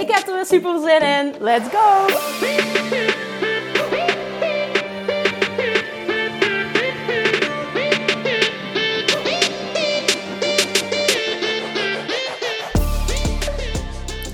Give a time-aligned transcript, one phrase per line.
[0.00, 1.34] Ik heb er weer super zin in.
[1.40, 2.06] Let's go!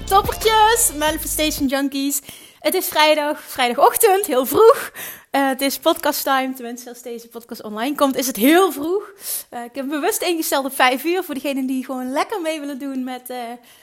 [0.05, 2.21] Toppertjes, Manifestation Junkies.
[2.59, 4.91] Het is vrijdag, vrijdagochtend, heel vroeg.
[5.33, 9.13] Uh, het is podcast time, tenminste als deze podcast online komt, is het heel vroeg.
[9.51, 12.79] Uh, ik heb bewust ingesteld op 5 uur voor degenen die gewoon lekker mee willen
[12.79, 13.37] doen met uh,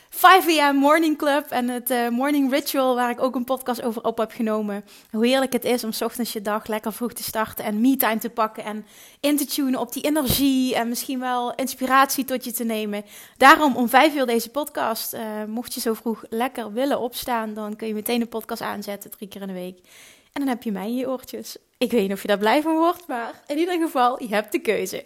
[0.09, 4.17] 5 am Morning Club en het Morning Ritual, waar ik ook een podcast over op
[4.17, 4.85] heb genomen.
[5.11, 8.29] Hoe heerlijk het is om ochtends je dag lekker vroeg te starten en me-time te
[8.29, 8.85] pakken en
[9.19, 13.05] in te tunen op die energie en misschien wel inspiratie tot je te nemen.
[13.37, 15.17] Daarom om 5 uur deze podcast.
[15.47, 19.27] Mocht je zo vroeg lekker willen opstaan, dan kun je meteen de podcast aanzetten, drie
[19.27, 19.79] keer in de week.
[20.31, 21.57] En dan heb je mij in je oortjes.
[21.77, 24.51] Ik weet niet of je daar blij van wordt, maar in ieder geval, je hebt
[24.51, 25.05] de keuze.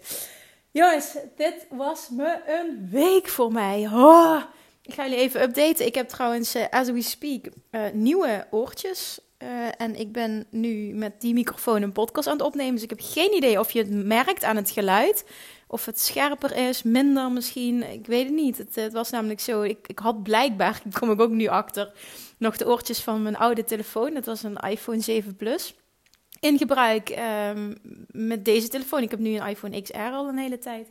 [0.72, 3.90] Jongens, dit was me een week voor mij.
[3.94, 4.42] Oh,
[4.82, 5.86] ik ga jullie even updaten.
[5.86, 9.20] Ik heb trouwens, uh, as we speak, uh, nieuwe oortjes.
[9.44, 12.74] Uh, en ik ben nu met die microfoon een podcast aan het opnemen.
[12.74, 15.26] Dus ik heb geen idee of je het merkt aan het geluid.
[15.74, 17.92] Of het scherper is, minder misschien.
[17.92, 18.58] Ik weet het niet.
[18.58, 19.62] Het, het was namelijk zo.
[19.62, 21.92] Ik, ik had blijkbaar, daar kom ik ook nu achter,
[22.38, 24.14] nog de oortjes van mijn oude telefoon.
[24.14, 25.76] Dat was een iPhone 7 Plus.
[26.40, 27.18] In gebruik
[27.50, 29.02] um, met deze telefoon.
[29.02, 30.88] Ik heb nu een iPhone XR al een hele tijd.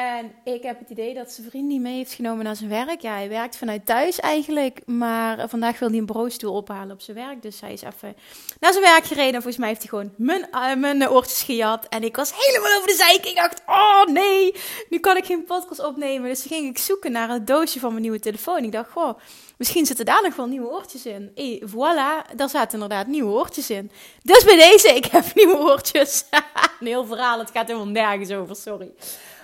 [0.00, 3.00] En ik heb het idee dat zijn vriend die mee heeft genomen naar zijn werk.
[3.00, 4.80] Ja, hij werkt vanuit thuis eigenlijk.
[4.86, 7.42] Maar vandaag wil hij een bureaustoel ophalen op zijn werk.
[7.42, 8.16] Dus hij is even
[8.60, 9.34] naar zijn werk gereden.
[9.34, 11.86] En volgens mij heeft hij gewoon mijn, uh, mijn oortjes gejat.
[11.88, 13.26] En ik was helemaal over de zeik.
[13.26, 14.54] Ik dacht, oh nee,
[14.88, 16.28] nu kan ik geen podcast opnemen.
[16.28, 18.64] Dus ging ik zoeken naar het doosje van mijn nieuwe telefoon.
[18.64, 19.18] Ik dacht, goh,
[19.56, 21.30] misschien zitten daar nog wel nieuwe oortjes in.
[21.34, 23.90] En voilà, daar zaten inderdaad nieuwe oortjes in.
[24.22, 26.24] Dus bij deze, ik heb nieuwe oortjes.
[26.80, 28.92] een heel verhaal, het gaat helemaal nergens over, sorry.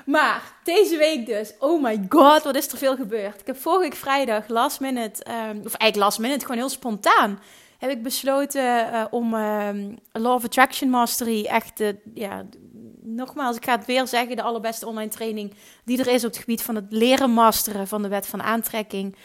[0.07, 3.41] Maar deze week dus, oh my god, wat is er veel gebeurd.
[3.41, 7.41] Ik heb vorige vrijdag last minute, um, of eigenlijk last minute, gewoon heel spontaan,
[7.79, 11.83] heb ik besloten uh, om um, Law of Attraction Mastery echt,
[12.15, 12.47] ja,
[13.03, 16.41] nogmaals, ik ga het weer zeggen, de allerbeste online training die er is op het
[16.41, 19.17] gebied van het leren masteren van de wet van aantrekking,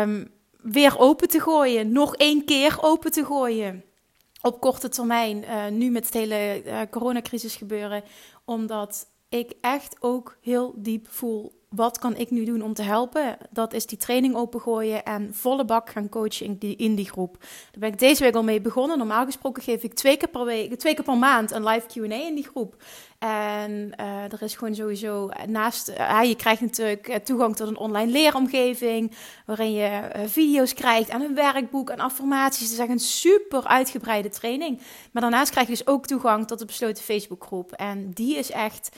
[0.00, 0.30] um,
[0.62, 1.92] weer open te gooien.
[1.92, 3.84] Nog één keer open te gooien.
[4.42, 8.02] Op korte termijn, uh, nu met het hele coronacrisis gebeuren,
[8.44, 11.55] omdat ik echt ook heel diep voel.
[11.68, 13.36] Wat kan ik nu doen om te helpen?
[13.50, 17.36] Dat is die training opengooien en volle bak gaan coachen in die, groep.
[17.40, 18.98] Daar ben ik deze week al mee begonnen.
[18.98, 22.14] Normaal gesproken geef ik twee keer per, week, twee keer per maand een live QA
[22.26, 22.76] in die groep.
[23.18, 28.12] En uh, er is gewoon sowieso naast, uh, je krijgt natuurlijk toegang tot een online
[28.12, 29.12] leeromgeving,
[29.46, 32.72] waarin je video's krijgt en een werkboek en affirmaties.
[32.72, 34.80] Is echt een super uitgebreide training.
[35.12, 37.72] Maar daarnaast krijg je dus ook toegang tot de besloten Facebookgroep.
[37.72, 38.96] En die is echt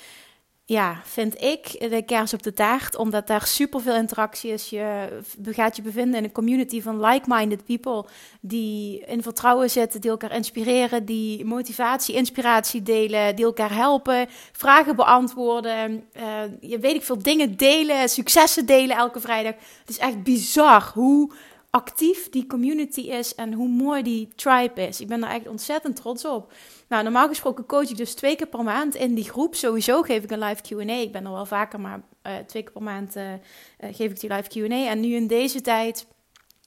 [0.68, 4.68] ja, vind ik de kers op de taart, omdat daar superveel interactie is.
[4.68, 5.08] Je
[5.44, 8.04] gaat je bevinden in een community van like-minded people
[8.40, 14.96] die in vertrouwen zitten, die elkaar inspireren, die motivatie, inspiratie delen, die elkaar helpen, vragen
[14.96, 16.22] beantwoorden, uh,
[16.60, 19.54] je weet ik veel dingen delen, successen delen elke vrijdag.
[19.80, 21.32] Het is echt bizar hoe
[21.70, 25.00] actief die community is en hoe mooi die tribe is.
[25.00, 26.52] Ik ben daar echt ontzettend trots op.
[26.88, 29.54] Nou, normaal gesproken coach ik dus twee keer per maand in die groep.
[29.54, 30.92] Sowieso geef ik een live Q&A.
[30.92, 33.38] Ik ben er wel vaker, maar uh, twee keer per maand uh, uh,
[33.78, 34.90] geef ik die live Q&A.
[34.90, 36.06] En nu in deze tijd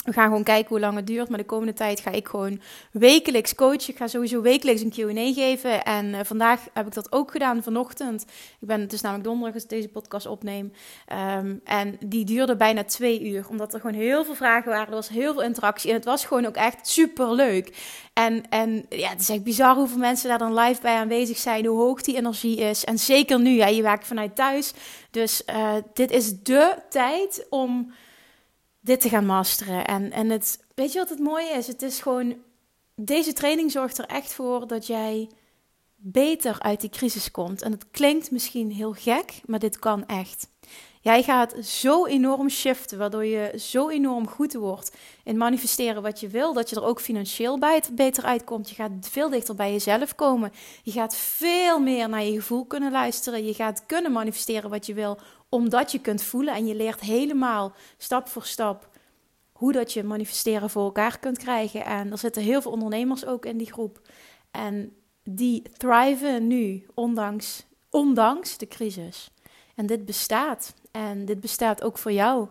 [0.04, 1.30] we gaan gewoon kijken hoe lang het duurt.
[1.30, 3.90] Maar de komende tijd ga ik gewoon wekelijks coachen.
[3.90, 5.84] Ik ga sowieso wekelijks een QA geven.
[5.84, 8.22] En uh, vandaag heb ik dat ook gedaan vanochtend.
[8.60, 10.72] Ik ben het is namelijk donderdag als ik deze podcast opneem.
[11.38, 13.46] Um, en die duurde bijna twee uur.
[13.50, 14.88] Omdat er gewoon heel veel vragen waren.
[14.88, 15.90] Er was heel veel interactie.
[15.90, 17.78] En het was gewoon ook echt super leuk.
[18.14, 21.66] En, en ja, het is echt bizar hoeveel mensen daar dan live bij aanwezig zijn.
[21.66, 22.84] Hoe hoog die energie is.
[22.84, 24.74] En zeker nu, ja, je werkt vanuit thuis.
[25.12, 27.94] Dus uh, dit is de tijd om
[28.82, 29.86] dit te gaan masteren.
[29.86, 31.68] En, en het, weet je wat het mooie is?
[31.68, 32.36] Het is gewoon,
[32.96, 35.30] deze training zorgt er echt voor dat jij
[35.96, 37.62] beter uit die crisis komt.
[37.62, 40.50] En het klinkt misschien heel gek, maar dit kan echt.
[41.04, 46.28] Jij gaat zo enorm shiften, waardoor je zo enorm goed wordt in manifesteren wat je
[46.28, 48.70] wil, dat je er ook financieel bij beter uitkomt.
[48.70, 50.52] Je gaat veel dichter bij jezelf komen.
[50.84, 53.46] Je gaat veel meer naar je gevoel kunnen luisteren.
[53.46, 55.18] Je gaat kunnen manifesteren wat je wil,
[55.50, 58.90] omdat je kunt voelen en je leert helemaal stap voor stap
[59.52, 61.86] hoe dat je manifesteren voor elkaar kunt krijgen.
[61.86, 64.02] En er zitten heel veel ondernemers ook in die groep.
[64.52, 69.30] En die thriven nu, ondanks, ondanks de crisis.
[69.76, 70.74] En dit bestaat.
[70.92, 72.48] En dit bestaat ook voor jou.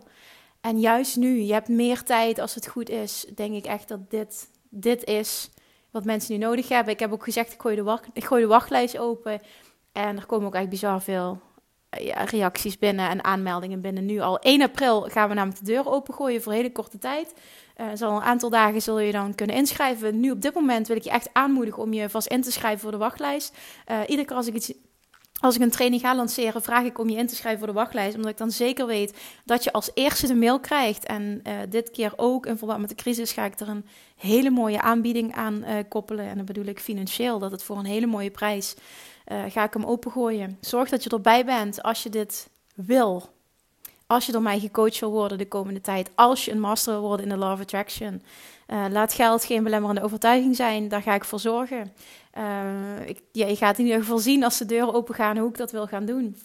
[0.61, 4.09] En juist nu, je hebt meer tijd als het goed is, denk ik echt dat
[4.09, 5.49] dit, dit is
[5.91, 6.93] wat mensen nu nodig hebben.
[6.93, 9.41] Ik heb ook gezegd, ik gooi de, wacht, ik gooi de wachtlijst open.
[9.91, 11.39] En er komen ook echt bizar veel
[11.89, 14.05] eh, reacties binnen en aanmeldingen binnen.
[14.05, 17.33] Nu al 1 april gaan we namelijk de deur opengooien voor een hele korte tijd.
[17.77, 20.19] Uh, zal een aantal dagen zul je dan kunnen inschrijven.
[20.19, 22.79] Nu op dit moment wil ik je echt aanmoedigen om je vast in te schrijven
[22.79, 23.57] voor de wachtlijst.
[23.91, 24.73] Uh, iedere keer als ik iets
[25.41, 27.79] als ik een training ga lanceren, vraag ik om je in te schrijven voor de
[27.79, 28.15] wachtlijst.
[28.15, 31.05] Omdat ik dan zeker weet dat je als eerste de mail krijgt.
[31.05, 33.85] En uh, dit keer ook in verband met de crisis ga ik er een
[34.15, 36.25] hele mooie aanbieding aan uh, koppelen.
[36.25, 38.75] En dan bedoel ik financieel, dat het voor een hele mooie prijs
[39.27, 40.57] uh, ga ik hem opengooien.
[40.61, 43.29] Zorg dat je erbij bent als je dit wil.
[44.07, 46.09] Als je door mij gecoacht wil worden de komende tijd.
[46.15, 48.21] Als je een master wil worden in de Law of Attraction.
[48.89, 50.87] Laat geld geen belemmerende overtuiging zijn.
[50.87, 51.93] Daar ga ik voor zorgen.
[53.05, 55.57] Ik, ja, je gaat in ieder geval zien als de deuren open gaan hoe ik
[55.57, 56.35] dat wil gaan doen.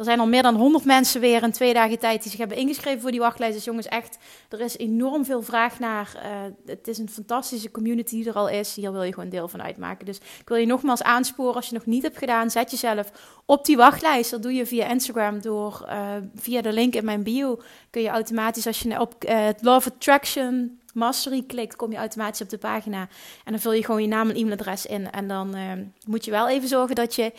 [0.00, 2.56] Er zijn al meer dan 100 mensen weer in twee dagen tijd die zich hebben
[2.56, 3.54] ingeschreven voor die wachtlijst.
[3.54, 6.12] Dus jongens, echt, er is enorm veel vraag naar.
[6.16, 6.22] Uh,
[6.66, 8.74] het is een fantastische community die er al is.
[8.74, 10.06] Hier wil je gewoon deel van uitmaken.
[10.06, 13.12] Dus ik wil je nogmaals aansporen, als je nog niet hebt gedaan, zet jezelf
[13.44, 14.30] op die wachtlijst.
[14.30, 17.60] Dat doe je via Instagram door, uh, via de link in mijn bio.
[17.90, 22.48] Kun je automatisch, als je op uh, Love Attraction Mastery klikt, kom je automatisch op
[22.48, 23.08] de pagina.
[23.44, 25.10] En dan vul je gewoon je naam en e-mailadres in.
[25.10, 25.72] En dan uh,
[26.06, 27.32] moet je wel even zorgen dat je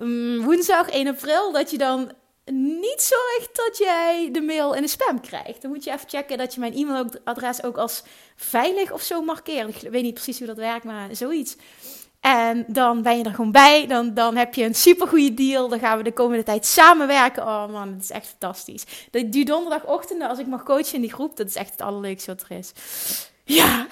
[0.00, 2.12] um, woensdag 1 april, dat je dan
[2.54, 5.62] niet zorgt dat jij de mail in de spam krijgt.
[5.62, 8.02] Dan moet je even checken dat je mijn e-mailadres ook als
[8.36, 9.82] veilig of zo markeert.
[9.82, 11.56] Ik weet niet precies hoe dat werkt, maar zoiets.
[12.20, 13.86] En dan ben je er gewoon bij.
[13.86, 15.68] Dan, dan heb je een supergoeie deal.
[15.68, 17.42] Dan gaan we de komende tijd samenwerken.
[17.42, 18.84] Oh man, dat is echt fantastisch.
[19.10, 22.44] Die donderdagochtenden, als ik mag coachen in die groep, dat is echt het allerleukste wat
[22.48, 22.72] er is.
[23.44, 23.86] Ja,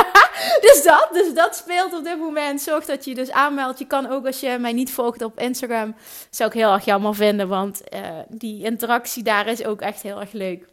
[0.66, 1.08] dus dat.
[1.12, 2.60] Dus dat speelt op dit moment.
[2.60, 3.78] Zorg dat je je dus aanmeldt.
[3.78, 5.94] Je kan ook als je mij niet volgt op Instagram.
[6.30, 7.48] Zou ik heel erg jammer vinden.
[7.48, 10.71] Want uh, die interactie daar is ook echt heel erg leuk.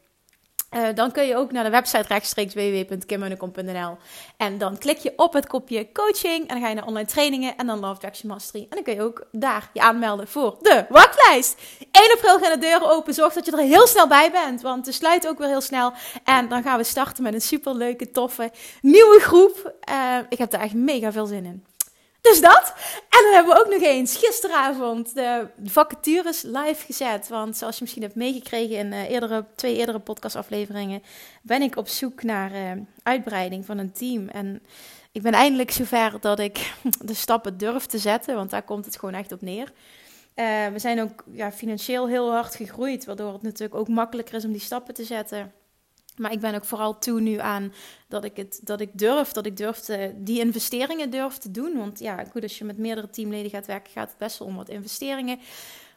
[0.75, 3.97] Uh, dan kun je ook naar de website rechtstreeks www.kimmunnekom.nl
[4.37, 7.57] en dan klik je op het kopje coaching en dan ga je naar online trainingen
[7.57, 8.61] en dan Love Action Mastery.
[8.61, 11.61] En dan kun je ook daar je aanmelden voor de wachtlijst.
[11.91, 13.13] 1 april gaan de deuren open.
[13.13, 15.93] Zorg dat je er heel snel bij bent, want de sluit ook weer heel snel.
[16.23, 18.51] En dan gaan we starten met een super leuke, toffe
[18.81, 19.73] nieuwe groep.
[19.89, 21.68] Uh, ik heb er echt mega veel zin in.
[22.29, 22.73] Dus dat.
[23.09, 27.27] En dan hebben we ook nog eens gisteravond de vacatures live gezet.
[27.27, 31.03] Want zoals je misschien hebt meegekregen in uh, eerdere, twee eerdere podcastafleveringen,
[31.41, 32.71] ben ik op zoek naar uh,
[33.03, 34.27] uitbreiding van een team.
[34.27, 34.61] En
[35.11, 36.73] ik ben eindelijk zover dat ik
[37.05, 39.71] de stappen durf te zetten, want daar komt het gewoon echt op neer.
[40.35, 44.45] Uh, we zijn ook ja, financieel heel hard gegroeid, waardoor het natuurlijk ook makkelijker is
[44.45, 45.53] om die stappen te zetten.
[46.19, 47.73] Maar ik ben ook vooral toe nu aan
[48.07, 51.77] dat ik het dat ik durf, dat ik durf te, die investeringen durf te doen.
[51.77, 54.55] Want ja, goed, als je met meerdere teamleden gaat werken, gaat het best wel om
[54.55, 55.39] wat investeringen.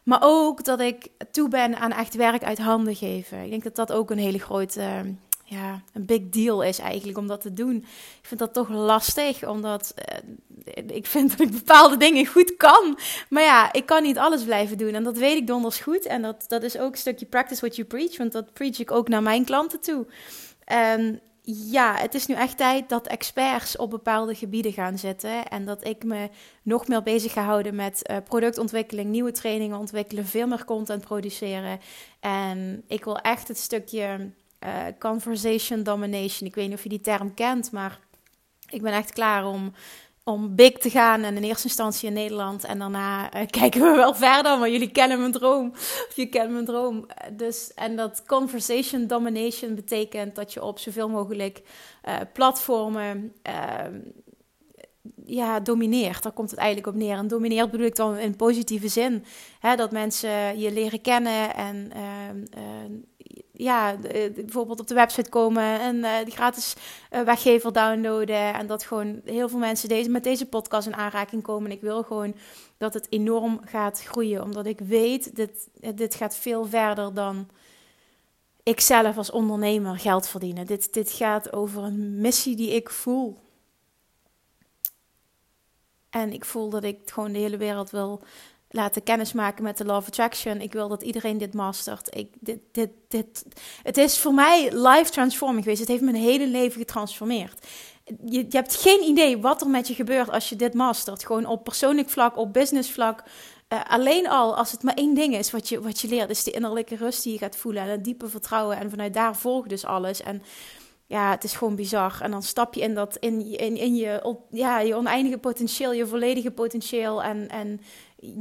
[0.03, 3.43] Maar ook dat ik toe ben aan echt werk uit handen geven.
[3.43, 5.15] Ik denk dat dat ook een hele grote
[5.53, 7.75] ja, een big deal is eigenlijk om dat te doen.
[8.21, 12.97] Ik vind dat toch lastig, omdat uh, ik vind dat ik bepaalde dingen goed kan.
[13.29, 14.93] Maar ja, ik kan niet alles blijven doen.
[14.93, 16.05] En dat weet ik donders goed.
[16.05, 18.91] En dat, dat is ook een stukje practice what you preach, want dat preach ik
[18.91, 20.05] ook naar mijn klanten toe.
[20.65, 25.47] En ja, het is nu echt tijd dat experts op bepaalde gebieden gaan zitten.
[25.47, 26.29] En dat ik me
[26.61, 31.79] nog meer bezig ga houden met uh, productontwikkeling, nieuwe trainingen ontwikkelen, veel meer content produceren.
[32.19, 34.31] En ik wil echt het stukje
[34.65, 36.49] uh, conversation domination.
[36.49, 37.99] Ik weet niet of je die term kent, maar
[38.69, 39.73] ik ben echt klaar om,
[40.23, 41.23] om big te gaan.
[41.23, 42.63] En in eerste instantie in Nederland.
[42.63, 44.59] En daarna uh, kijken we wel verder.
[44.59, 45.69] Maar jullie kennen mijn droom.
[46.07, 47.05] Of je kent mijn droom.
[47.31, 51.61] Dus, en dat conversation domination betekent dat je op zoveel mogelijk
[52.33, 53.99] platformen ehm,
[55.25, 56.23] ja, domineert.
[56.23, 57.17] Daar komt het eigenlijk op neer.
[57.17, 59.25] En domineert bedoel ik dan in positieve zin.
[59.59, 62.61] Hè, dat mensen je leren kennen en uh,
[63.51, 63.95] ja,
[64.35, 66.75] bijvoorbeeld op de website komen en uh, die gratis
[67.11, 68.53] uh, weggever downloaden.
[68.53, 71.69] En dat gewoon heel veel mensen deze, met deze podcast in aanraking komen.
[71.69, 72.35] En ik wil gewoon
[72.77, 74.43] dat het enorm gaat groeien.
[74.43, 77.47] Omdat ik weet, dit, dit gaat veel verder dan
[78.63, 80.65] ik zelf als ondernemer geld verdienen.
[80.65, 83.41] Dit, dit gaat over een missie die ik voel.
[86.09, 88.23] En ik voel dat ik gewoon de hele wereld wil
[88.75, 90.61] laten kennismaken met de Law Attraction.
[90.61, 92.15] Ik wil dat iedereen dit mastert.
[92.15, 93.45] Ik, dit, dit, dit,
[93.83, 95.79] het is voor mij life transforming geweest.
[95.79, 97.67] Het heeft mijn hele leven getransformeerd.
[98.05, 101.25] Je, je, hebt geen idee wat er met je gebeurt als je dit mastert.
[101.25, 103.23] Gewoon op persoonlijk vlak, op business vlak.
[103.69, 106.43] Uh, alleen al als het maar één ding is wat je, wat je leert, is
[106.43, 108.77] de innerlijke rust die je gaat voelen en het diepe vertrouwen.
[108.77, 110.21] En vanuit daar volgt dus alles.
[110.21, 110.43] En
[111.05, 112.17] ja, het is gewoon bizar.
[112.21, 116.07] En dan stap je in, dat, in, in, in je, ja, je oneindige potentieel, je
[116.07, 117.23] volledige potentieel.
[117.23, 117.81] En, en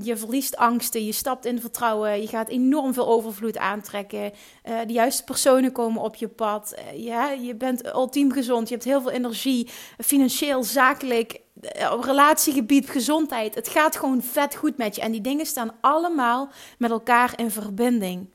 [0.02, 4.32] je verliest angsten, je stapt in vertrouwen, je gaat enorm veel overvloed aantrekken.
[4.68, 6.74] Uh, de juiste personen komen op je pad.
[6.78, 11.40] Uh, ja, je bent ultiem gezond, je hebt heel veel energie, financieel, zakelijk,
[11.78, 13.54] uh, op relatiegebied, gezondheid.
[13.54, 15.00] Het gaat gewoon vet goed met je.
[15.00, 18.30] En die dingen staan allemaal met elkaar in verbinding.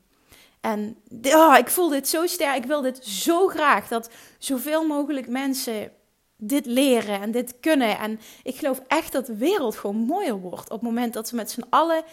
[0.62, 2.58] En oh, ik voel dit zo sterk.
[2.58, 5.92] Ik wil dit zo graag dat zoveel mogelijk mensen
[6.38, 7.98] dit leren en dit kunnen.
[7.98, 11.36] En ik geloof echt dat de wereld gewoon mooier wordt op het moment dat we
[11.36, 12.04] met z'n allen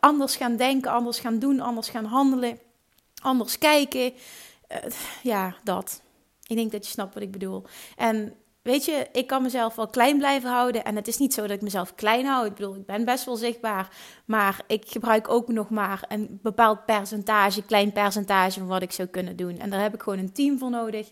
[0.00, 2.58] anders gaan denken, anders gaan doen, anders gaan handelen,
[3.22, 4.12] anders kijken.
[4.12, 4.78] Uh,
[5.22, 6.02] ja, dat.
[6.46, 7.64] Ik denk dat je snapt wat ik bedoel.
[7.96, 10.84] En weet je, ik kan mezelf wel klein blijven houden.
[10.84, 12.46] En het is niet zo dat ik mezelf klein hou.
[12.46, 13.96] Ik bedoel, ik ben best wel zichtbaar.
[14.24, 19.08] Maar ik gebruik ook nog maar een bepaald percentage, klein percentage van wat ik zou
[19.08, 19.58] kunnen doen.
[19.58, 21.10] En daar heb ik gewoon een team voor nodig.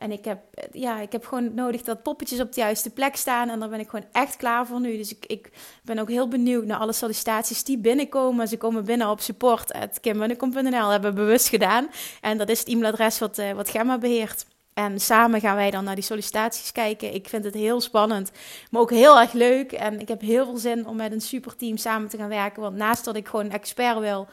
[0.00, 0.38] En ik heb,
[0.72, 3.48] ja, ik heb gewoon nodig dat poppetjes op de juiste plek staan.
[3.48, 4.96] En daar ben ik gewoon echt klaar voor nu.
[4.96, 5.50] Dus ik, ik
[5.84, 8.48] ben ook heel benieuwd naar alle sollicitaties die binnenkomen.
[8.48, 10.88] Ze komen binnen op support.kimmunnekom.nl.
[10.88, 11.88] Hebben we bewust gedaan.
[12.20, 14.46] En dat is het e-mailadres wat, uh, wat Gemma beheert.
[14.74, 17.14] En samen gaan wij dan naar die sollicitaties kijken.
[17.14, 18.30] Ik vind het heel spannend,
[18.70, 19.72] maar ook heel erg leuk.
[19.72, 22.62] En ik heb heel veel zin om met een superteam samen te gaan werken.
[22.62, 24.28] Want naast dat ik gewoon een expert wil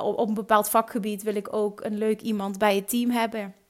[0.00, 3.63] op, op, een bepaald vakgebied, wil ik ook een leuk iemand bij het team hebben.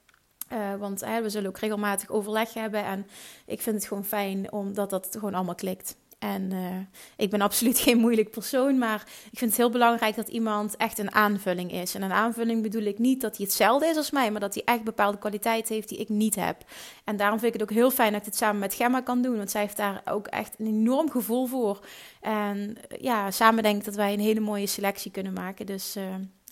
[0.53, 2.85] Uh, want we zullen ook regelmatig overleg hebben.
[2.85, 3.07] En
[3.47, 5.97] ik vind het gewoon fijn omdat dat gewoon allemaal klikt.
[6.25, 6.77] En uh,
[7.17, 10.99] ik ben absoluut geen moeilijk persoon, maar ik vind het heel belangrijk dat iemand echt
[10.99, 11.95] een aanvulling is.
[11.95, 14.63] En een aanvulling bedoel ik niet dat hij hetzelfde is als mij, maar dat hij
[14.65, 16.57] echt bepaalde kwaliteiten heeft die ik niet heb.
[17.05, 19.23] En daarom vind ik het ook heel fijn dat ik het samen met Gemma kan
[19.23, 21.87] doen, want zij heeft daar ook echt een enorm gevoel voor.
[22.21, 25.67] En ja, samen denk ik dat wij een hele mooie selectie kunnen maken.
[25.67, 26.05] Dus uh,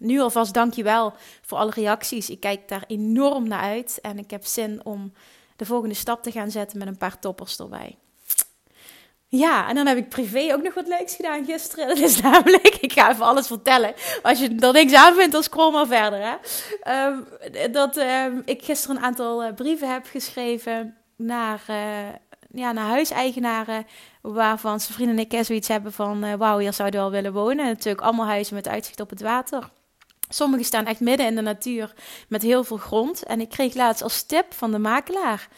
[0.02, 2.30] nu alvast dankjewel voor alle reacties.
[2.30, 5.12] Ik kijk daar enorm naar uit en ik heb zin om
[5.56, 7.96] de volgende stap te gaan zetten met een paar toppers erbij.
[9.34, 11.88] Ja, en dan heb ik privé ook nog wat leuks gedaan gisteren.
[11.94, 13.94] Dat is namelijk, ik ga even alles vertellen.
[14.22, 16.20] Als je er niks aan vindt, dan scroll maar verder.
[16.20, 17.06] Hè?
[17.06, 17.26] Um,
[17.72, 21.76] dat um, ik gisteren een aantal uh, brieven heb geschreven naar, uh,
[22.50, 23.86] ja, naar huiseigenaren.
[24.22, 27.32] Waarvan zijn vrienden en ik zoiets hebben van, uh, wauw, hier zouden we wel willen
[27.32, 27.64] wonen.
[27.64, 29.70] En natuurlijk allemaal huizen met uitzicht op het water.
[30.34, 31.92] Sommige staan echt midden in de natuur
[32.28, 33.22] met heel veel grond.
[33.22, 35.48] En ik kreeg laatst als tip van de makelaar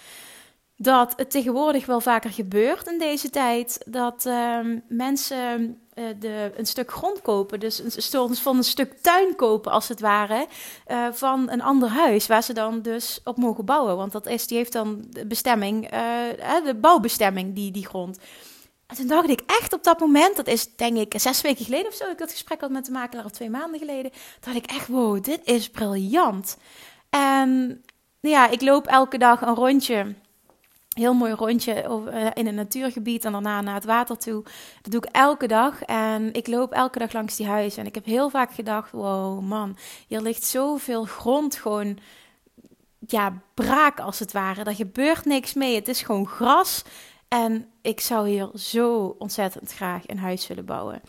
[0.76, 6.66] dat het tegenwoordig wel vaker gebeurt in deze tijd dat uh, mensen uh, de, een
[6.66, 10.46] stuk grond kopen, dus een van een stuk tuin kopen als het ware,
[10.86, 13.96] uh, van een ander huis waar ze dan dus op mogen bouwen.
[13.96, 16.00] Want dat is, die heeft dan de bestemming, eh,
[16.64, 18.18] de bouwbestemming, die, die grond.
[18.86, 21.86] En toen dacht ik echt op dat moment, dat is denk ik zes weken geleden
[21.86, 24.10] of zo, ik dat gesprek had met de makelaar of twee maanden geleden,
[24.40, 26.56] dacht ik echt, wow, dit is briljant.
[27.10, 27.82] En
[28.20, 30.14] ja, ik loop elke dag een rondje
[30.94, 34.42] heel mooi rondje eh, in een natuurgebied en daarna naar het water toe.
[34.82, 37.80] Dat doe ik elke dag en ik loop elke dag langs die huizen.
[37.80, 39.76] En ik heb heel vaak gedacht, wow man,
[40.08, 41.98] hier ligt zoveel grond gewoon,
[43.06, 44.64] ja, braak als het ware.
[44.64, 46.82] Er gebeurt niks mee, het is gewoon gras.
[47.34, 51.00] En ik zou hier zo ontzettend graag een huis willen bouwen.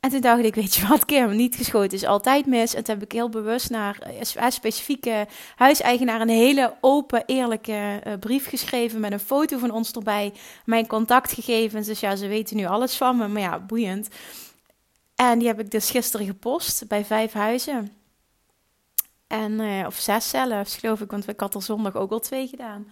[0.00, 2.74] En toen dacht ik, weet je wat, Kim, niet geschoten is altijd mis.
[2.74, 3.98] En toen heb ik heel bewust naar
[4.36, 5.26] uh, specifieke
[5.56, 10.32] huiseigenaar een hele open, eerlijke uh, brief geschreven met een foto van ons erbij.
[10.64, 14.08] Mijn contactgegevens, dus ja, ze weten nu alles van me, maar ja, boeiend.
[15.14, 17.92] En die heb ik dus gisteren gepost bij vijf huizen.
[19.26, 22.48] En, uh, of zes zelfs, geloof ik, want ik had er zondag ook al twee
[22.48, 22.86] gedaan.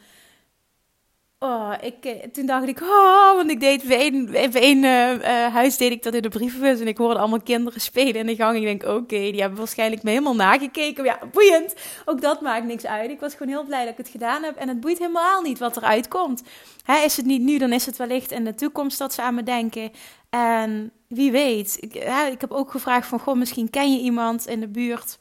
[1.42, 5.76] Oh, ik, eh, toen dacht ik, oh, want ik deed even één, uh, uh, huis
[5.76, 8.56] deed ik dat in de brievenbus en ik hoorde allemaal kinderen spelen in de gang.
[8.56, 11.04] Ik denk, oké, die hebben waarschijnlijk me helemaal nagekeken.
[11.04, 11.74] Ja, boeiend.
[12.04, 13.10] Ook dat maakt niks uit.
[13.10, 15.58] Ik was gewoon heel blij dat ik het gedaan heb en het boeit helemaal niet
[15.58, 16.42] wat eruit komt.
[16.84, 19.34] Hè, is het niet nu, dan is het wellicht in de toekomst dat ze aan
[19.34, 19.90] me denken.
[20.30, 21.76] En wie weet.
[21.80, 25.16] Ik, hè, ik heb ook gevraagd van, goh, misschien ken je iemand in de buurt.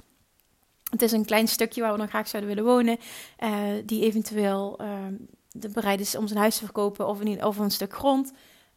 [0.89, 2.97] Het is een klein stukje waar we dan graag zouden willen wonen,
[3.85, 5.13] die eventueel ehm,
[5.51, 8.31] bereid is om zijn huis te verkopen of een, een stuk grond.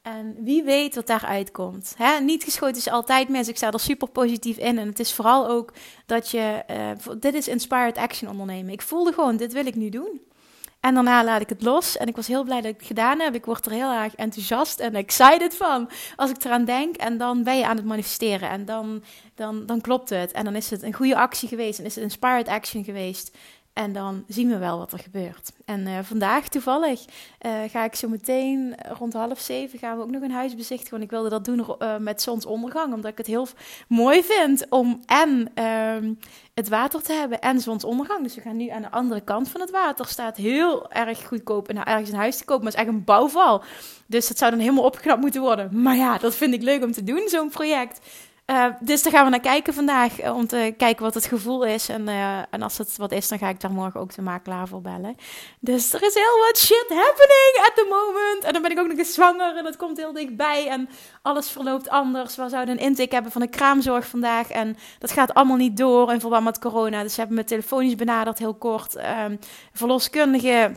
[0.04, 1.94] En wie weet wat daaruit komt.
[1.96, 2.20] Hè?
[2.20, 3.48] Niet geschoten is altijd mis.
[3.48, 4.78] Ik sta er super positief in.
[4.78, 5.72] En het is vooral ook
[6.06, 6.62] dat je.
[6.70, 8.72] Uh, dit is inspired action ondernemen.
[8.72, 10.20] Ik voelde gewoon, dit wil ik nu doen.
[10.80, 11.96] En daarna laat ik het los.
[11.96, 13.34] En ik was heel blij dat ik het gedaan heb.
[13.34, 15.90] Ik word er heel erg enthousiast en excited van.
[16.16, 16.96] Als ik eraan denk.
[16.96, 18.48] En dan ben je aan het manifesteren.
[18.48, 19.02] En dan,
[19.34, 20.32] dan, dan klopt het.
[20.32, 21.78] En dan is het een goede actie geweest.
[21.78, 23.36] En is het inspired action geweest.
[23.74, 25.52] En dan zien we wel wat er gebeurt.
[25.64, 27.04] En uh, vandaag toevallig
[27.46, 30.90] uh, ga ik zo meteen rond half zeven gaan we ook nog een huis bezichtigen.
[30.90, 32.94] Want ik wilde dat doen uh, met zonsondergang.
[32.94, 33.48] Omdat ik het heel
[33.88, 36.12] mooi vind om en ehm,
[36.54, 38.22] het water te hebben en zonsondergang.
[38.22, 40.06] Dus we gaan nu aan de andere kant van het water.
[40.06, 42.64] Staat heel erg goedkoop en ergens een huis te kopen.
[42.64, 43.62] Maar het is echt een bouwval.
[44.06, 45.82] Dus dat zou dan helemaal opgeknapt moeten worden.
[45.82, 48.00] Maar ja, dat vind ik leuk om te doen, zo'n project.
[48.50, 50.20] Uh, dus daar gaan we naar kijken vandaag.
[50.20, 51.88] Eh, om te kijken wat het gevoel is.
[51.88, 54.68] En, uh, en als het wat is, dan ga ik daar morgen ook de makelaar
[54.68, 55.16] voor bellen.
[55.60, 58.44] Dus er is heel wat shit happening at the moment.
[58.44, 59.56] En dan ben ik ook nog eens zwanger.
[59.56, 60.68] En dat komt heel dichtbij.
[60.68, 60.88] En
[61.22, 62.36] alles verloopt anders.
[62.36, 64.50] We zouden een intake hebben van de kraamzorg vandaag.
[64.50, 67.02] En dat gaat allemaal niet door in verband met corona.
[67.02, 68.96] Dus ze hebben me telefonisch benaderd, heel kort.
[68.96, 69.38] Um,
[69.72, 70.72] verloskundige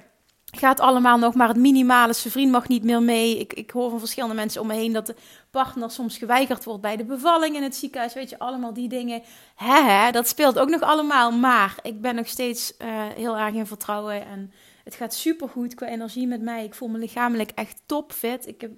[0.51, 2.13] gaat allemaal nog maar het minimale.
[2.13, 3.39] Zijn vriend mag niet meer mee.
[3.39, 5.15] Ik, ik hoor van verschillende mensen om me heen dat de
[5.51, 8.13] partner soms geweigerd wordt bij de bevalling in het ziekenhuis.
[8.13, 9.21] Weet je, allemaal die dingen.
[9.55, 11.31] Hè, dat speelt ook nog allemaal.
[11.31, 14.25] Maar ik ben nog steeds uh, heel erg in vertrouwen.
[14.25, 14.51] En
[14.83, 16.63] het gaat super goed qua energie met mij.
[16.63, 18.47] Ik voel me lichamelijk echt topfit.
[18.47, 18.71] Ik, heb,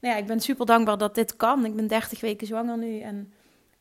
[0.00, 1.64] nou ja, ik ben super dankbaar dat dit kan.
[1.64, 3.00] Ik ben 30 weken zwanger nu.
[3.00, 3.32] En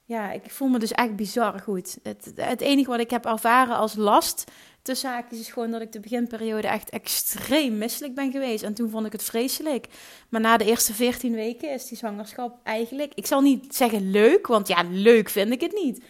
[0.05, 1.97] ja, ik voel me dus echt bizar goed.
[2.03, 5.91] Het, het enige wat ik heb ervaren als last tussen haakjes is gewoon dat ik
[5.91, 8.63] de beginperiode echt extreem misselijk ben geweest.
[8.63, 9.87] En toen vond ik het vreselijk.
[10.29, 14.47] Maar na de eerste 14 weken is die zwangerschap eigenlijk, ik zal niet zeggen leuk,
[14.47, 16.03] want ja, leuk vind ik het niet.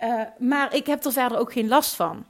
[0.00, 2.26] Uh, maar ik heb er verder ook geen last van.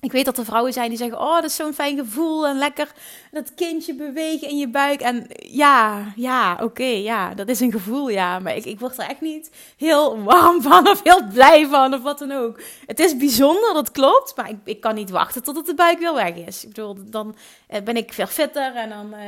[0.00, 2.58] Ik weet dat er vrouwen zijn die zeggen: Oh, dat is zo'n fijn gevoel en
[2.58, 2.92] lekker
[3.30, 5.00] dat kindje bewegen in je buik.
[5.00, 8.38] En ja, ja, oké, ja, dat is een gevoel, ja.
[8.38, 12.02] Maar ik, ik word er echt niet heel warm van of heel blij van of
[12.02, 12.60] wat dan ook.
[12.86, 16.14] Het is bijzonder, dat klopt, maar ik, ik kan niet wachten tot de buik weer
[16.14, 16.62] weg is.
[16.62, 17.36] Ik bedoel, dan
[17.66, 19.20] eh, ben ik veel fitter en dan uh,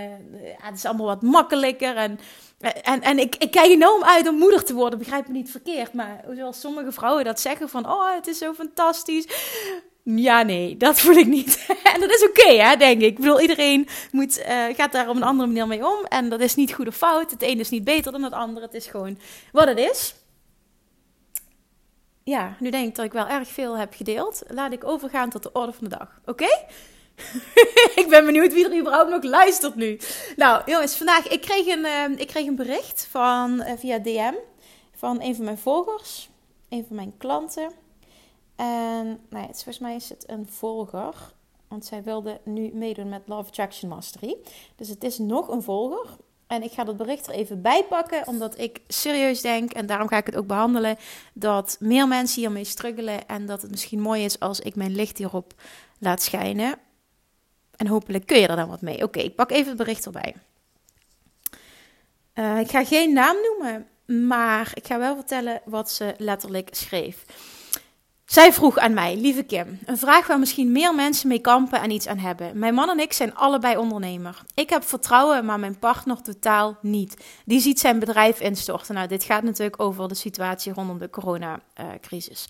[0.56, 1.96] het is allemaal wat makkelijker.
[1.96, 2.18] En,
[2.82, 5.92] en, en ik, ik kijk enorm uit om moeder te worden, begrijp me niet verkeerd.
[5.92, 9.26] Maar zoals sommige vrouwen dat zeggen van, oh, het is zo fantastisch.
[10.04, 11.66] Ja, nee, dat voel ik niet.
[11.94, 13.08] en dat is oké, denk ik.
[13.08, 16.04] Ik bedoel, iedereen moet, uh, gaat daar op een andere manier mee om.
[16.04, 17.30] En dat is niet goed of fout.
[17.30, 18.66] Het ene is niet beter dan het andere.
[18.66, 19.18] Het is gewoon
[19.52, 20.14] wat het is.
[22.24, 24.42] Ja, nu denk ik dat ik wel erg veel heb gedeeld.
[24.48, 26.20] Laat ik overgaan tot de orde van de dag.
[26.24, 26.48] Oké?
[28.02, 29.98] ik ben benieuwd wie er überhaupt nog luistert nu.
[30.36, 34.34] Nou, jongens, vandaag ik kreeg een, uh, ik kreeg een bericht van, uh, via DM
[34.94, 36.30] van een van mijn volgers,
[36.68, 37.70] een van mijn klanten.
[38.60, 41.14] En nou ja, volgens mij is het een volger.
[41.68, 44.36] Want zij wilde nu meedoen met Love Attraction Mastery.
[44.76, 46.06] Dus het is nog een volger.
[46.46, 50.08] En ik ga dat bericht er even bij pakken, omdat ik serieus denk, en daarom
[50.08, 50.96] ga ik het ook behandelen,
[51.32, 55.18] dat meer mensen hiermee struggelen en dat het misschien mooi is als ik mijn licht
[55.18, 55.54] hierop
[55.98, 56.74] laat schijnen.
[57.76, 59.02] En hopelijk kun je er dan wat mee.
[59.02, 60.34] Oké, ik pak even het bericht erbij.
[62.34, 63.86] Uh, ik ga geen naam noemen,
[64.28, 67.24] maar ik ga wel vertellen wat ze letterlijk schreef.
[68.30, 71.90] Zij vroeg aan mij, lieve Kim, een vraag waar misschien meer mensen mee kampen en
[71.90, 72.58] iets aan hebben.
[72.58, 74.42] Mijn man en ik zijn allebei ondernemer.
[74.54, 77.16] Ik heb vertrouwen, maar mijn partner totaal niet.
[77.44, 78.94] Die ziet zijn bedrijf instorten.
[78.94, 82.46] Nou, dit gaat natuurlijk over de situatie rondom de coronacrisis.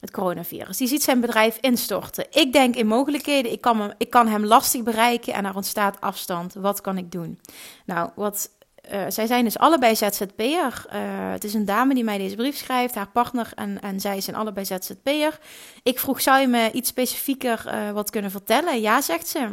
[0.00, 0.76] het coronavirus.
[0.76, 2.26] Die ziet zijn bedrijf instorten.
[2.30, 3.52] Ik denk in mogelijkheden.
[3.52, 6.54] Ik kan, hem, ik kan hem lastig bereiken en er ontstaat afstand.
[6.54, 7.38] Wat kan ik doen?
[7.84, 8.50] Nou, wat
[8.92, 10.84] uh, zij zijn dus allebei ZZP'er.
[10.92, 14.20] Uh, het is een dame die mij deze brief schrijft, haar partner en, en zij
[14.20, 15.38] zijn allebei ZZP'er.
[15.82, 18.80] Ik vroeg, zou je me iets specifieker uh, wat kunnen vertellen?
[18.80, 19.48] Ja, zegt ze.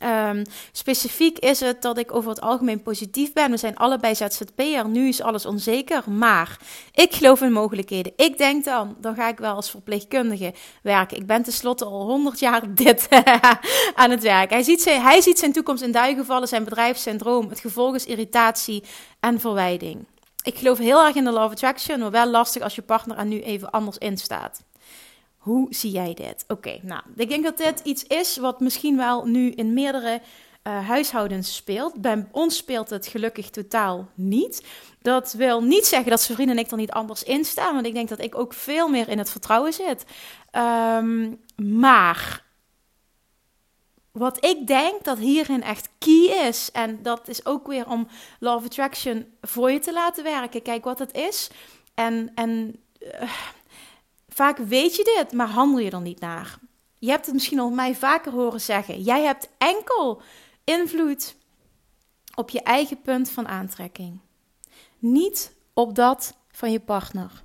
[0.00, 3.50] Um, specifiek is het dat ik over het algemeen positief ben.
[3.50, 4.88] We zijn allebei ZZP'er.
[4.88, 6.10] Nu is alles onzeker.
[6.10, 6.58] Maar
[6.94, 8.12] ik geloof in mogelijkheden.
[8.16, 11.16] Ik denk dan, dan ga ik wel als verpleegkundige werken.
[11.16, 13.08] Ik ben tenslotte al 100 jaar dit
[13.94, 14.50] aan het werk.
[14.50, 17.48] Hij ziet, zijn, hij ziet zijn toekomst in duigenvallen, zijn bedrijfssyndroom.
[17.48, 18.82] Het gevolg is irritatie
[19.20, 20.06] en verwijding.
[20.42, 23.26] Ik geloof heel erg in de of attraction, maar wel lastig als je partner er
[23.26, 24.62] nu even anders in staat.
[25.42, 26.44] Hoe zie jij dit?
[26.48, 30.20] Oké, nou, ik denk dat dit iets is wat misschien wel nu in meerdere
[30.66, 32.00] uh, huishoudens speelt.
[32.00, 34.66] Bij ons speelt het gelukkig totaal niet.
[35.00, 37.94] Dat wil niet zeggen dat zijn en ik er niet anders in staan, want ik
[37.94, 40.04] denk dat ik ook veel meer in het vertrouwen zit.
[40.52, 42.44] Um, maar
[44.12, 48.08] wat ik denk dat hierin echt key is, en dat is ook weer om
[48.40, 50.62] Love Attraction voor je te laten werken.
[50.62, 51.50] Kijk wat het is.
[51.94, 53.32] En, en uh,
[54.34, 56.58] Vaak weet je dit, maar handel je er niet naar.
[56.98, 59.02] Je hebt het misschien al mij vaker horen zeggen.
[59.02, 60.22] Jij hebt enkel
[60.64, 61.36] invloed
[62.34, 64.20] op je eigen punt van aantrekking.
[64.98, 67.42] Niet op dat van je partner.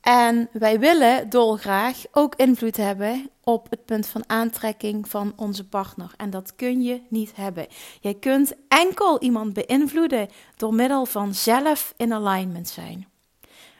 [0.00, 6.12] En wij willen dolgraag ook invloed hebben op het punt van aantrekking van onze partner.
[6.16, 7.66] En dat kun je niet hebben.
[8.00, 13.08] Jij kunt enkel iemand beïnvloeden door middel van zelf in alignment zijn.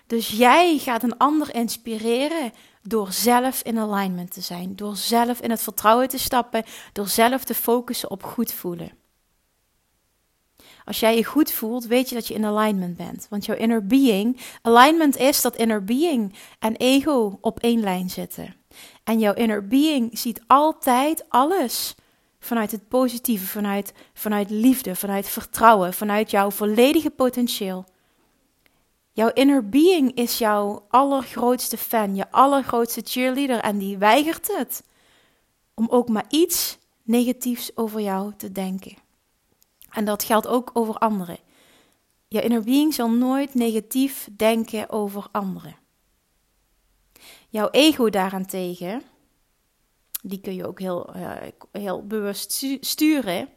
[0.07, 5.51] Dus jij gaat een ander inspireren door zelf in alignment te zijn, door zelf in
[5.51, 8.93] het vertrouwen te stappen, door zelf te focussen op goed voelen.
[10.85, 13.27] Als jij je goed voelt, weet je dat je in alignment bent.
[13.31, 18.55] Want jouw inner being, alignment is dat inner being en ego op één lijn zitten.
[19.05, 21.95] En jouw inner being ziet altijd alles
[22.39, 27.85] vanuit het positieve, vanuit, vanuit liefde, vanuit vertrouwen, vanuit jouw volledige potentieel.
[29.15, 34.85] Jouw inner being is jouw allergrootste fan, je allergrootste cheerleader en die weigert het
[35.75, 38.97] om ook maar iets negatiefs over jou te denken.
[39.91, 41.39] En dat geldt ook over anderen.
[42.29, 45.77] Je inner being zal nooit negatief denken over anderen.
[47.49, 49.03] Jouw ego daarentegen,
[50.23, 51.33] die kun je ook heel, uh,
[51.73, 53.49] heel bewust sturen.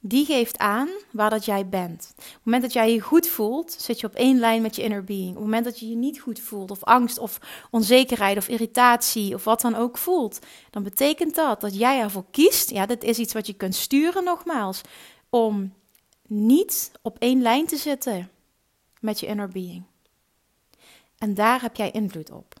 [0.00, 2.12] Die geeft aan waar dat jij bent.
[2.16, 4.82] Op het moment dat jij je goed voelt, zit je op één lijn met je
[4.82, 5.28] inner being.
[5.28, 7.38] Op het moment dat je je niet goed voelt, of angst, of
[7.70, 10.38] onzekerheid, of irritatie, of wat dan ook voelt,
[10.70, 12.70] dan betekent dat dat jij ervoor kiest.
[12.70, 14.80] Ja, dat is iets wat je kunt sturen, nogmaals
[15.30, 15.72] om
[16.26, 18.30] niet op één lijn te zitten
[19.00, 19.84] met je inner being.
[21.18, 22.54] En daar heb jij invloed op.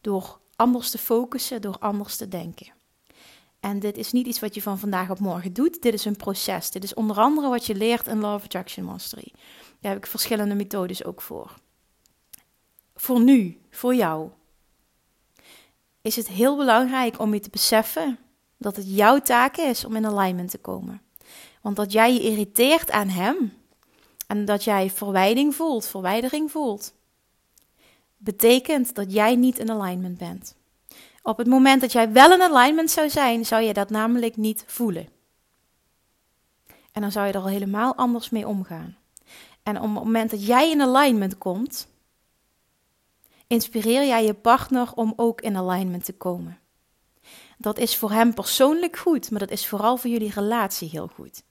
[0.00, 2.77] Door anders te focussen, door anders te denken.
[3.60, 5.82] En dit is niet iets wat je van vandaag op morgen doet.
[5.82, 6.70] Dit is een proces.
[6.70, 9.32] Dit is onder andere wat je leert in Love Attraction Mastery.
[9.80, 11.54] Daar heb ik verschillende methodes ook voor.
[12.94, 14.30] Voor nu, voor jou,
[16.00, 18.18] is het heel belangrijk om je te beseffen
[18.56, 21.02] dat het jouw taak is om in alignment te komen.
[21.62, 23.52] Want dat jij je irriteert aan hem
[24.26, 26.94] en dat jij verwijding voelt, verwijdering voelt,
[28.16, 30.57] betekent dat jij niet in alignment bent.
[31.22, 34.64] Op het moment dat jij wel in alignment zou zijn, zou je dat namelijk niet
[34.66, 35.08] voelen.
[36.92, 38.96] En dan zou je er al helemaal anders mee omgaan.
[39.62, 41.88] En op het moment dat jij in alignment komt,
[43.46, 46.58] inspireer jij je partner om ook in alignment te komen.
[47.58, 51.42] Dat is voor hem persoonlijk goed, maar dat is vooral voor jullie relatie heel goed.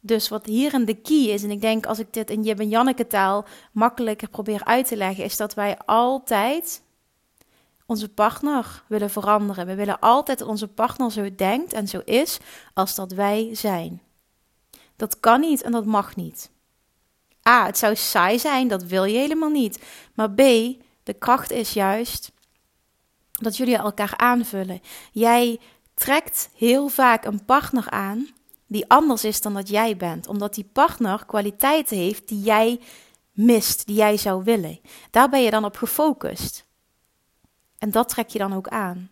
[0.00, 2.68] Dus wat hierin de key is, en ik denk als ik dit in Jib en
[2.68, 6.82] Janneke taal makkelijker probeer uit te leggen, is dat wij altijd
[7.86, 9.66] onze partner willen veranderen.
[9.66, 12.38] We willen altijd dat onze partner zo denkt en zo is
[12.74, 14.02] als dat wij zijn.
[14.96, 16.50] Dat kan niet en dat mag niet.
[17.48, 19.82] A, het zou saai zijn, dat wil je helemaal niet.
[20.14, 20.36] Maar B,
[21.02, 22.32] de kracht is juist
[23.30, 24.80] dat jullie elkaar aanvullen.
[25.12, 25.60] Jij
[25.94, 28.28] trekt heel vaak een partner aan
[28.66, 32.80] die anders is dan dat jij bent, omdat die partner kwaliteiten heeft die jij
[33.32, 34.80] mist, die jij zou willen.
[35.10, 36.66] Daar ben je dan op gefocust.
[37.84, 39.10] En dat trek je dan ook aan.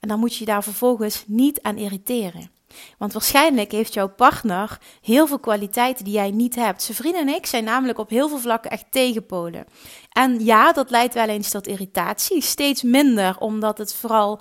[0.00, 2.50] En dan moet je je daar vervolgens niet aan irriteren.
[2.98, 6.82] Want waarschijnlijk heeft jouw partner heel veel kwaliteiten die jij niet hebt.
[6.82, 9.64] Zijn vrienden en ik zijn namelijk op heel veel vlakken echt tegenpolen.
[10.12, 12.42] En ja, dat leidt wel eens tot irritatie.
[12.42, 14.40] Steeds minder, omdat het vooral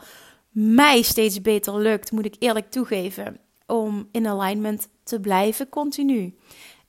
[0.49, 6.37] mij steeds beter lukt, moet ik eerlijk toegeven om in alignment te blijven continu.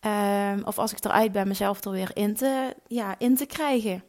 [0.06, 4.02] Um, of als ik eruit ben, mezelf er weer in te, ja, in te krijgen.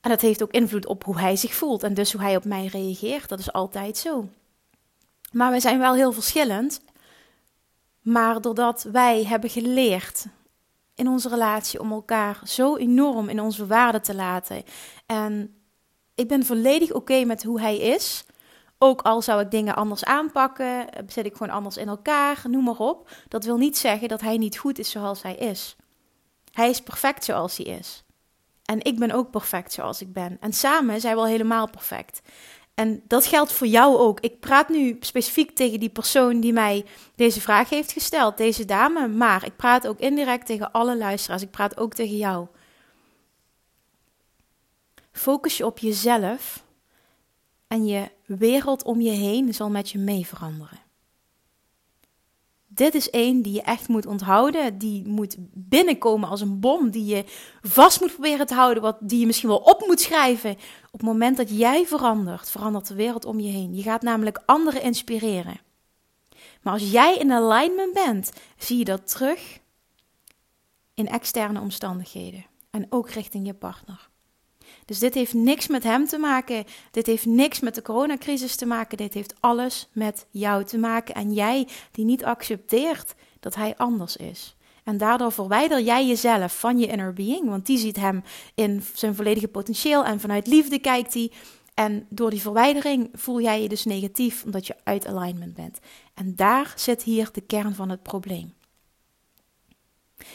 [0.00, 2.44] En dat heeft ook invloed op hoe hij zich voelt en dus hoe hij op
[2.44, 3.28] mij reageert.
[3.28, 4.28] Dat is altijd zo.
[5.32, 6.80] Maar we zijn wel heel verschillend.
[8.02, 10.26] Maar doordat wij hebben geleerd
[10.94, 14.62] in onze relatie om elkaar zo enorm in onze waarde te laten.
[15.06, 15.54] En
[16.14, 18.24] ik ben volledig oké met hoe hij is.
[18.78, 22.78] Ook al zou ik dingen anders aanpakken, zet ik gewoon anders in elkaar, noem maar
[22.78, 23.08] op.
[23.28, 25.76] Dat wil niet zeggen dat hij niet goed is zoals hij is.
[26.52, 28.04] Hij is perfect zoals hij is.
[28.70, 30.36] En ik ben ook perfect zoals ik ben.
[30.40, 32.22] En samen zijn we al helemaal perfect.
[32.74, 34.20] En dat geldt voor jou ook.
[34.20, 39.08] Ik praat nu specifiek tegen die persoon die mij deze vraag heeft gesteld, deze dame.
[39.08, 41.42] Maar ik praat ook indirect tegen alle luisteraars.
[41.42, 42.46] Ik praat ook tegen jou.
[45.12, 46.64] Focus je op jezelf
[47.66, 50.89] en je wereld om je heen zal met je mee veranderen.
[52.80, 54.78] Dit is één die je echt moet onthouden.
[54.78, 56.90] Die moet binnenkomen als een bom.
[56.90, 57.24] Die je
[57.62, 58.82] vast moet proberen te houden.
[58.82, 60.50] Wat, die je misschien wel op moet schrijven.
[60.86, 63.74] Op het moment dat jij verandert, verandert de wereld om je heen.
[63.74, 65.60] Je gaat namelijk anderen inspireren.
[66.62, 69.58] Maar als jij in alignment bent, zie je dat terug
[70.94, 72.46] in externe omstandigheden.
[72.70, 74.09] En ook richting je partner.
[74.90, 76.64] Dus dit heeft niks met hem te maken.
[76.90, 78.96] Dit heeft niks met de coronacrisis te maken.
[78.96, 81.14] Dit heeft alles met jou te maken.
[81.14, 84.56] En jij die niet accepteert dat hij anders is.
[84.84, 88.22] En daardoor verwijder jij jezelf van je inner being, want die ziet hem
[88.54, 91.30] in zijn volledige potentieel en vanuit liefde kijkt hij.
[91.74, 95.78] En door die verwijdering voel jij je dus negatief omdat je uit alignment bent.
[96.14, 98.54] En daar zit hier de kern van het probleem.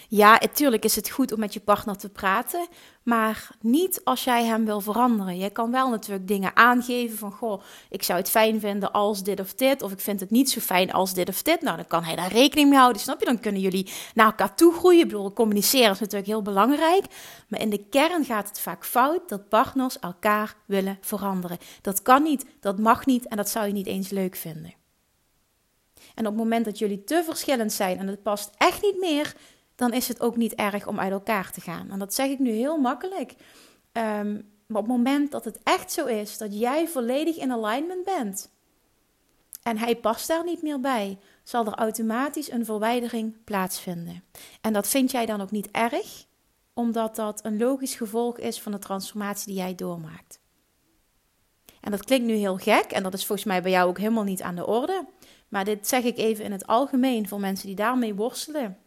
[0.10, 2.68] Ja, natuurlijk is het goed om met je partner te praten,
[3.04, 5.38] maar niet als jij hem wil veranderen.
[5.38, 9.40] Je kan wel natuurlijk dingen aangeven van, goh, ik zou het fijn vinden als dit
[9.40, 11.62] of dit, of ik vind het niet zo fijn als dit of dit.
[11.62, 13.26] Nou, dan kan hij daar rekening mee houden, snap je?
[13.26, 15.02] Dan kunnen jullie naar elkaar toe groeien.
[15.02, 17.06] Ik bedoel, communiceren is natuurlijk heel belangrijk,
[17.48, 21.58] maar in de kern gaat het vaak fout dat partners elkaar willen veranderen.
[21.82, 24.74] Dat kan niet, dat mag niet en dat zou je niet eens leuk vinden.
[26.16, 29.36] En op het moment dat jullie te verschillend zijn en het past echt niet meer,
[29.76, 31.92] dan is het ook niet erg om uit elkaar te gaan.
[31.92, 33.36] En dat zeg ik nu heel makkelijk.
[33.92, 34.34] Ehm,
[34.68, 38.50] maar op het moment dat het echt zo is dat jij volledig in alignment bent
[39.66, 44.24] en hij past daar niet meer bij, zal er automatisch een verwijdering plaatsvinden.
[44.62, 46.26] En dat vind jij dan ook niet erg,
[46.74, 50.40] omdat dat een logisch gevolg is van de transformatie die jij doormaakt.
[51.82, 54.24] En dat klinkt nu heel gek en dat is volgens mij bij jou ook helemaal
[54.24, 55.06] niet aan de orde.
[55.48, 58.78] Maar dit zeg ik even in het algemeen voor mensen die daarmee worstelen.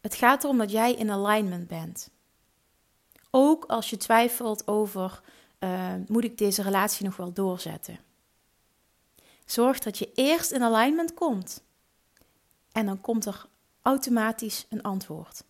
[0.00, 2.10] Het gaat erom dat jij in alignment bent.
[3.30, 5.20] Ook als je twijfelt over,
[5.58, 7.98] uh, moet ik deze relatie nog wel doorzetten?
[9.44, 11.62] Zorg dat je eerst in alignment komt.
[12.72, 13.46] En dan komt er
[13.82, 15.44] automatisch een antwoord.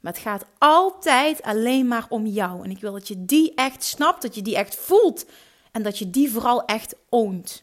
[0.00, 2.64] Maar het gaat altijd alleen maar om jou.
[2.64, 5.26] En ik wil dat je die echt snapt, dat je die echt voelt.
[5.70, 7.62] En dat je die vooral echt oont.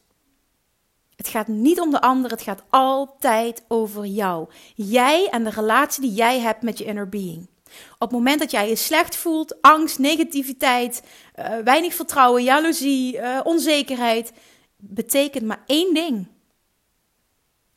[1.18, 4.50] Het gaat niet om de ander, het gaat altijd over jou.
[4.76, 7.48] Jij en de relatie die jij hebt met je inner being.
[7.94, 11.04] Op het moment dat jij je slecht voelt, angst, negativiteit,
[11.36, 14.32] uh, weinig vertrouwen, jaloezie, uh, onzekerheid,
[14.76, 16.28] betekent maar één ding.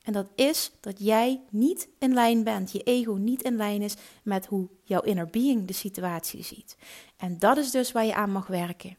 [0.03, 3.95] En dat is dat jij niet in lijn bent, je ego niet in lijn is
[4.23, 6.77] met hoe jouw inner being de situatie ziet.
[7.17, 8.97] En dat is dus waar je aan mag werken.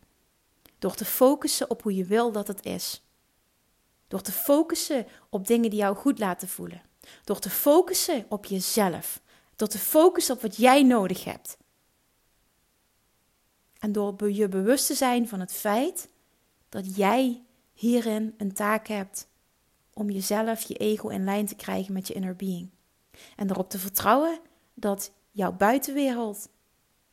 [0.79, 3.01] Door te focussen op hoe je wil dat het is.
[4.11, 6.81] Door te focussen op dingen die jou goed laten voelen.
[7.23, 9.21] Door te focussen op jezelf.
[9.55, 11.57] Door te focussen op wat jij nodig hebt.
[13.79, 16.09] En door je bewust te zijn van het feit
[16.69, 17.43] dat jij
[17.73, 19.27] hierin een taak hebt
[19.93, 22.69] om jezelf, je ego in lijn te krijgen met je inner being.
[23.35, 24.39] En erop te vertrouwen
[24.73, 26.49] dat jouw buitenwereld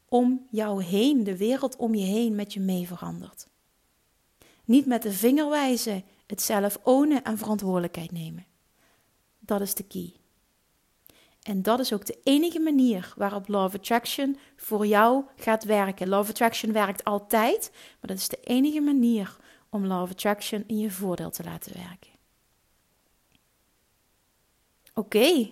[0.09, 3.49] om jou heen, de wereld om je heen, met je mee verandert.
[4.65, 8.47] Niet met de vinger wijzen het zelf ownen en verantwoordelijkheid nemen.
[9.39, 10.13] Dat is de key.
[11.43, 16.09] En dat is ook de enige manier waarop Law of Attraction voor jou gaat werken.
[16.09, 19.37] Law Attraction werkt altijd, maar dat is de enige manier
[19.69, 22.11] om Law Attraction in je voordeel te laten werken.
[24.95, 25.51] Oké,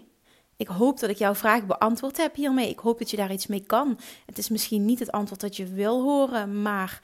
[0.57, 2.69] ik hoop dat ik jouw vraag beantwoord heb hiermee.
[2.69, 3.99] Ik hoop dat je daar iets mee kan.
[4.27, 7.03] Het is misschien niet het antwoord dat je wil horen, maar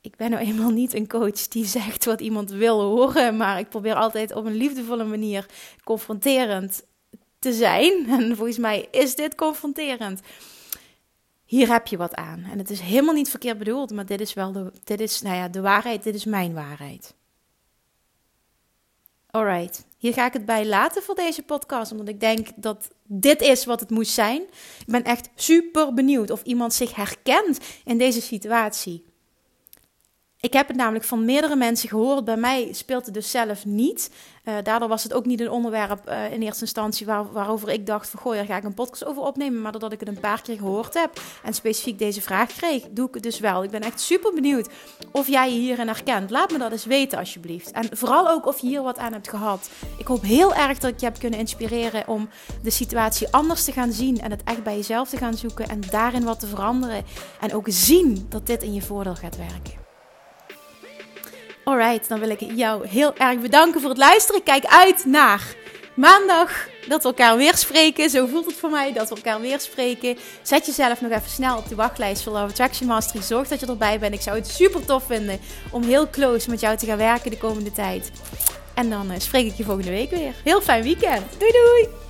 [0.00, 3.68] ik ben nou eenmaal niet een coach die zegt wat iemand wil horen, maar ik
[3.68, 5.46] probeer altijd op een liefdevolle manier
[5.84, 6.84] confronterend
[7.38, 8.06] te zijn.
[8.20, 10.20] En volgens mij is dit confronterend.
[11.44, 12.46] Hier heb je wat aan.
[12.50, 15.36] En het is helemaal niet verkeerd bedoeld, maar dit is wel de, dit is, nou
[15.36, 16.02] ja, de waarheid.
[16.02, 17.14] Dit is mijn waarheid.
[19.30, 23.40] Alright, hier ga ik het bij laten voor deze podcast, omdat ik denk dat dit
[23.40, 24.42] is wat het moest zijn.
[24.78, 29.09] Ik ben echt super benieuwd of iemand zich herkent in deze situatie.
[30.40, 32.24] Ik heb het namelijk van meerdere mensen gehoord.
[32.24, 34.10] Bij mij speelt het dus zelf niet.
[34.44, 37.86] Uh, daardoor was het ook niet een onderwerp uh, in eerste instantie waar, waarover ik
[37.86, 39.62] dacht van goh, daar ga ik een podcast over opnemen.
[39.62, 43.08] Maar doordat ik het een paar keer gehoord heb en specifiek deze vraag kreeg, doe
[43.08, 43.62] ik het dus wel.
[43.62, 44.68] Ik ben echt super benieuwd
[45.12, 46.30] of jij je hierin herkent.
[46.30, 47.70] Laat me dat eens weten alsjeblieft.
[47.70, 49.70] En vooral ook of je hier wat aan hebt gehad.
[49.98, 52.28] Ik hoop heel erg dat ik je heb kunnen inspireren om
[52.62, 55.80] de situatie anders te gaan zien en het echt bij jezelf te gaan zoeken en
[55.90, 57.04] daarin wat te veranderen.
[57.40, 59.79] En ook zien dat dit in je voordeel gaat werken.
[61.64, 64.42] Alright, dan wil ik jou heel erg bedanken voor het luisteren.
[64.42, 65.54] Kijk uit naar
[65.94, 68.10] maandag dat we elkaar weer spreken.
[68.10, 70.18] Zo voelt het voor mij dat we elkaar weer spreken.
[70.42, 73.22] Zet jezelf nog even snel op de wachtlijst voor Love Attraction Mastery.
[73.22, 74.14] Zorg dat je erbij bent.
[74.14, 77.38] Ik zou het super tof vinden om heel close met jou te gaan werken de
[77.38, 78.10] komende tijd.
[78.74, 80.34] En dan uh, spreek ik je volgende week weer.
[80.44, 81.24] Heel fijn weekend.
[81.38, 82.09] Doei doei!